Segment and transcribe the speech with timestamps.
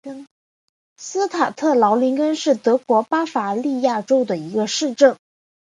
[0.97, 5.15] 施塔特劳林根是德国巴伐利亚州的一个市镇。